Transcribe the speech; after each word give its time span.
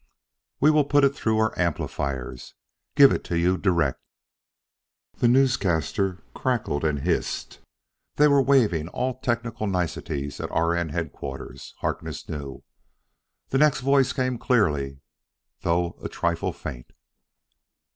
We 0.59 0.71
will 0.71 0.83
put 0.85 1.03
it 1.03 1.13
through 1.15 1.37
our 1.37 1.53
amplifiers; 1.59 2.55
give 2.95 3.11
it 3.11 3.23
to 3.25 3.37
you 3.37 3.55
direct!" 3.55 3.99
The 5.17 5.27
newscaster 5.27 6.23
crackled 6.33 6.83
and 6.83 7.01
hissed: 7.01 7.59
they 8.15 8.27
were 8.27 8.41
waiving 8.41 8.87
all 8.87 9.19
technical 9.19 9.67
niceties 9.67 10.39
at 10.39 10.49
R. 10.49 10.75
N. 10.75 10.89
Headquarters, 10.89 11.75
Harkness 11.81 12.27
knew. 12.27 12.63
The 13.49 13.59
next 13.59 13.81
voice 13.81 14.11
came 14.11 14.39
clearly, 14.39 15.01
though 15.59 15.95
a 16.01 16.09
trifle 16.09 16.51
faint. 16.51 16.93